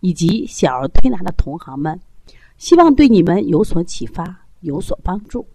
[0.00, 1.98] 以及小儿推拿的同行们，
[2.56, 5.46] 希望对你们有所启发，有所帮助。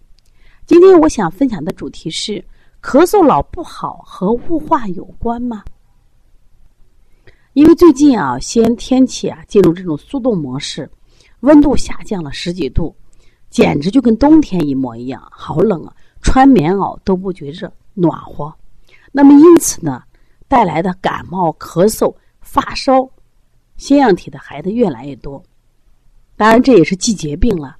[0.66, 2.44] 今天我想分享的主题是：
[2.82, 5.62] 咳嗽老不好和雾化有关吗？
[7.52, 10.90] 因为最近啊，西安天气啊进入这种速冻模式，
[11.40, 12.94] 温度下降了十几度，
[13.48, 15.94] 简直就跟冬天一模一样，好冷啊！
[16.20, 18.52] 穿棉袄都不觉着暖和。
[19.12, 20.02] 那么因此呢，
[20.48, 23.08] 带来的感冒、咳嗽、发烧。
[23.76, 25.42] 腺样体的孩子越来越多，
[26.36, 27.76] 当然这也是季节病了。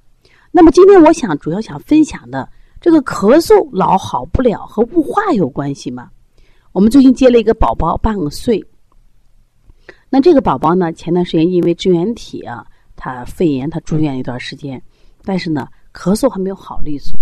[0.51, 6.09] 那么今天我想主要想分享的这个咳嗽老好不了和雾化有关系吗？
[6.71, 8.63] 我们最近接了一个宝宝半个岁，
[10.09, 12.65] 那这个宝宝呢前段时间因为支原体啊，
[12.95, 14.81] 他肺炎他住院一段时间，
[15.23, 17.17] 但是呢咳嗽还没有好利索，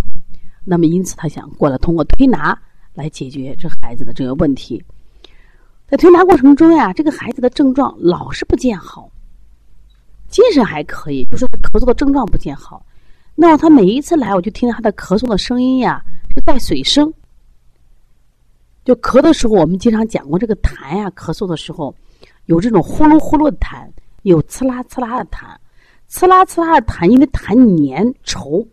[0.66, 2.60] 那么因此他想过来通过推拿
[2.94, 4.84] 来解决这孩子的这个问题。
[5.94, 9.08] 在推拿过程中呀，这个孩子的症状老是不见好，
[10.28, 12.84] 精神还可以，就是他咳嗽的症状不见好。
[13.36, 16.02] 那么他每一次来，我就听到他的咳嗽的声音呀，
[16.34, 17.14] 是带水声。
[18.84, 21.94] 就咳的时候，我们经常讲过这个痰呀，咳嗽的时候
[22.48, 23.88] 有这种呼噜呼噜的痰，
[24.24, 25.56] 有呲啦呲啦的痰，
[26.10, 28.66] 呲啦呲啦的痰，因为痰黏稠，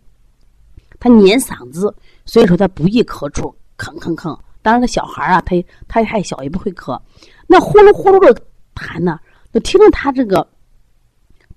[0.99, 4.35] 它黏嗓子，所以说它不易咳出，吭吭吭。
[4.61, 5.55] 当然，那小孩啊，他
[5.87, 6.99] 他太小，也不会咳。
[7.47, 8.41] 那呼噜呼噜的
[8.75, 9.19] 痰呢，
[9.51, 10.47] 就听着他这个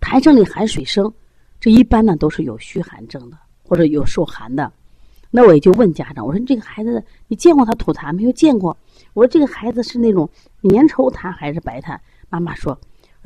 [0.01, 1.13] 痰声里含水声，
[1.61, 4.73] 这一般呢都是有虚寒症的，或者有受寒的。
[5.31, 8.33] 那我也就问家长，我说你这个孩子，你见过他吐痰没有？
[8.33, 8.77] 见过。
[9.13, 10.29] 我说这个孩子是那种
[10.63, 11.99] 粘稠痰还是白痰？
[12.31, 12.79] 妈妈说，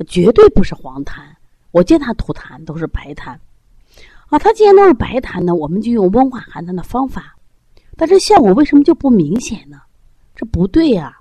[0.07, 1.21] 绝对不是黄痰。
[1.71, 3.37] 我见他吐痰都是白痰。
[4.27, 7.35] 啊，他既然都是白痰呢，我们就用温化寒痰的方法。
[7.99, 9.81] 但是效果为什么就不明显呢？
[10.33, 11.17] 这不对呀，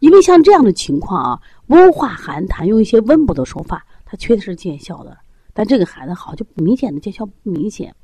[0.00, 5.16] 因为像这样的情况啊，温化寒痰用一些温补的手法，它确实是见效的。
[5.54, 7.94] 但这个孩子好就明显的见效不明显。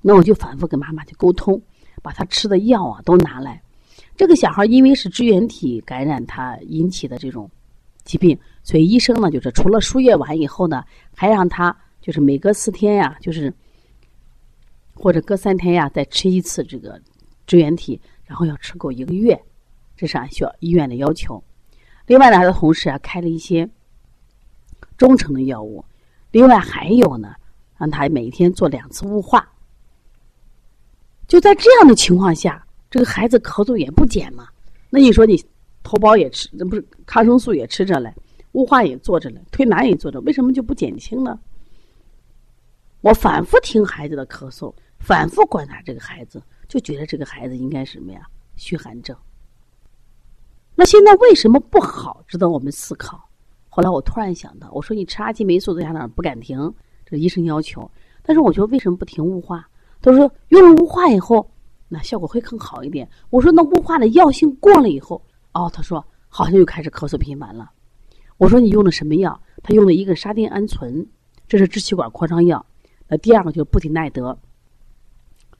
[0.00, 1.60] 那我就反复跟妈妈去沟通，
[2.00, 3.60] 把他吃的药啊都拿来。
[4.14, 7.50] 这个小孩因为是支原体感染他引起的这种
[8.04, 13.52] 疾病，所以医生呢就是除了输液完以后呢，还让他就是每隔四天呀，就是。
[14.94, 17.00] 或者隔三天呀，再吃一次这个
[17.46, 19.38] 支原体，然后要吃够一个月，
[19.96, 21.42] 这是按需要医院的要求。
[22.06, 23.68] 另外呢，他的同事啊开了一些
[24.96, 25.84] 中成的药物。
[26.30, 27.34] 另外还有呢，
[27.76, 29.48] 让他每天做两次雾化。
[31.26, 34.48] 就在这样的情况下，这个孩子咳嗽也不减嘛。
[34.90, 35.36] 那你说你
[35.82, 38.12] 头孢也吃，这不是抗生素也吃着嘞，
[38.52, 41.38] 雾化也做着嘞，推拿也做着，为什么就不减轻呢？
[43.00, 44.72] 我反复听孩子的咳嗽。
[45.04, 48.26] 反复观察这个孩子，就觉得这个孩子应该是什么呀？
[48.56, 49.14] 虚寒症。
[50.74, 52.24] 那现在为什么不好？
[52.26, 53.22] 值得我们思考。
[53.68, 57.88] 后来我突然想到，我说你吃阿奇霉素在，家长不敢停，这医生要求。
[58.22, 59.68] 但是我觉得为什么不停雾化？
[60.00, 61.50] 他说用了雾化以后，
[61.88, 63.06] 那效果会更好一点。
[63.28, 65.20] 我说那雾化的药性过了以后，
[65.52, 67.70] 哦，他说好像又开始咳嗽频繁了。
[68.38, 69.38] 我说你用的什么药？
[69.62, 71.06] 他用了一个沙丁胺醇，
[71.46, 72.64] 这是支气管扩张药。
[73.06, 74.36] 那第二个就是布替奈德。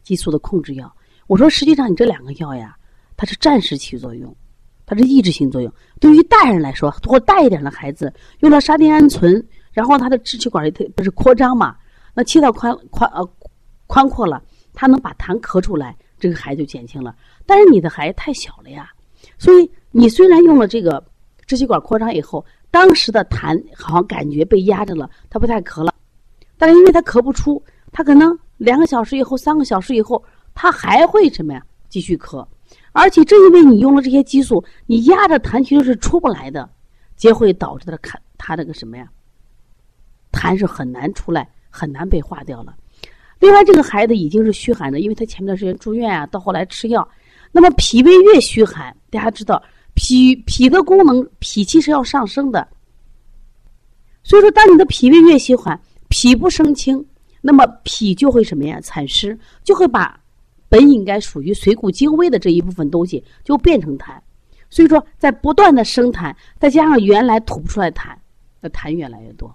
[0.05, 0.95] 激素的控制药，
[1.27, 2.77] 我说实际上你这两个药呀，
[3.17, 4.37] 它是暂时起作用，
[4.85, 5.73] 它是抑制性作用。
[5.99, 11.75] 对于大人来说，或大一点的孩子，用了沙丁胺醇，然后他的支气管它不是扩张嘛，
[12.13, 13.27] 那气道宽宽呃
[13.87, 14.43] 宽阔了，
[14.75, 17.17] 他能把痰咳出来，这个孩子就减轻了。
[17.47, 18.93] 但是你的孩子太小了呀，
[19.39, 21.03] 所以你虽然用了这个
[21.47, 25.95] 支气管扩张以后，当时的痰好像感觉被压着了，他不太咳了，
[26.59, 28.39] 但是因为他咳不出，他可能。
[28.57, 30.23] 两个小时以后，三个小时以后，
[30.55, 31.63] 他还会什么呀？
[31.89, 32.47] 继续咳，
[32.93, 36.69] 而且正因为你用了这些激素，你压着痰其实是出不来的，
[37.17, 39.07] 结会导致他看他那个什么呀？
[40.33, 42.75] 痰是很难出来，很难被化掉了。
[43.39, 47.07] 另外，这个孩子已经是虚寒的，因为他前段时间住院啊，到后来吃药，
[47.53, 49.63] 那么脾胃越虚寒，大家知道
[49.95, 52.67] 脾脾的功能，脾气是要上升的。
[54.23, 55.79] 所以说，当你的脾胃越虚寒，
[56.09, 57.05] 脾不升清。
[57.47, 58.81] 那么脾就会什么呀？
[58.81, 60.19] 产湿，就会把
[60.67, 64.19] 本应该属于水谷精微的这一部分东西就变成痰。
[64.71, 68.17] 所以说，在不断的生痰，再加上原来吐不出来痰，
[68.63, 69.55] 那痰越来越多。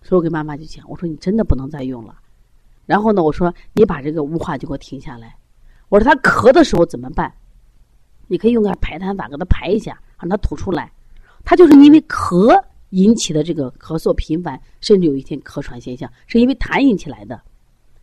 [0.00, 2.14] 所以我跟妈妈就讲，我说你真的不能再用了。
[2.86, 5.34] 然后呢，我说你把这个雾化就给我停下来。
[5.88, 7.32] 我说他咳的时候怎么办？
[8.28, 10.92] 你可以用个排痰法给他排一下，让他吐出来。
[11.44, 17.40] 他就是因为咳引起的这个咳嗽频繁，甚至有一天咳喘现象，是因为痰引起来的。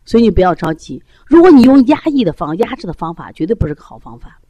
[0.04, 1.02] 所以你不要着急。
[1.26, 4.40] 如果你用压抑的方、压制的方法，绝对不是个好方法。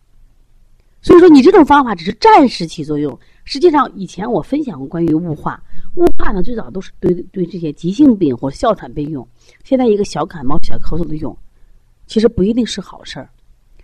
[1.00, 3.18] 所以说，你这种方法只是暂时起作用。
[3.44, 5.62] 实际上，以前我分享过关于雾化，
[5.94, 9.26] 雾化呢最早都是对对这些急性病或哮喘病用。
[9.64, 11.36] 现在一个小感冒、小咳嗽的用，
[12.06, 13.30] 其实不一定是好事儿，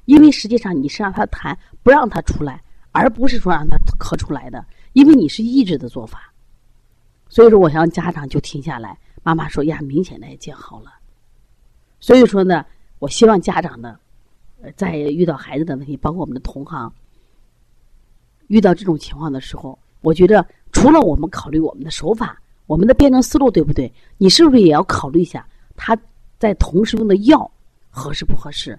[0.06, 2.62] 因为实际上你是让它痰不让它出来，
[2.92, 6.32] 而不是说让它咳出来的，因为你是抑制的做法。
[7.34, 8.96] 所以说，我想家长就停下来。
[9.24, 10.92] 妈妈说：“呀，明显的也见好了。”
[11.98, 12.64] 所以说呢，
[13.00, 13.98] 我希望家长呢，
[14.76, 16.92] 在遇到孩子的问题，包括我们的同行。
[18.46, 23.92] 遇到这种情况的时候，我觉得除了我们考虑我们的手法、我们的辩证思路，对不对？
[24.16, 25.44] 你是不是也要考虑一下
[25.74, 25.98] 他
[26.38, 27.50] 在同时用的药
[27.90, 28.78] 合适不合适，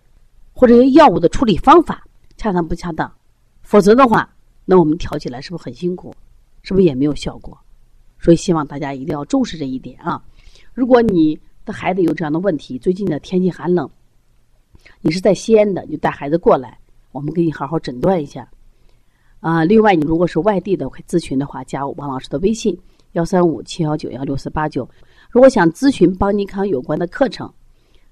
[0.54, 2.08] 或者药物的处理方法
[2.38, 3.14] 恰当不恰当？
[3.64, 6.16] 否则的话，那我们调起来是不是很辛苦？
[6.64, 7.60] 是不是也没有效果？
[8.20, 10.24] 所以希望大家一定要重视这一点啊！
[10.74, 13.90] 如果你的孩子有这样的问题，最近的天气寒冷，
[15.02, 16.78] 你是在西安的，就带孩子过来，
[17.12, 18.50] 我们给你好好诊断一下。
[19.40, 22.76] 啊，另外，你如果是外地的，可以咨询的话，加王老师的微信：
[23.12, 24.90] 幺三五七幺九幺六四八九。
[25.30, 27.52] 如果想咨询邦尼康有关的课程，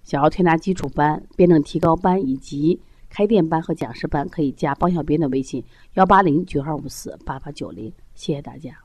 [0.04, 2.80] 小儿推拿基础班、辩证提高班以及
[3.10, 5.64] 开店班和讲师班，可以加包小编的微信：
[5.94, 7.92] 幺八零九二五四八八九零。
[8.14, 8.83] 谢谢大家。